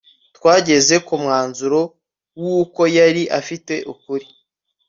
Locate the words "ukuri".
3.93-4.25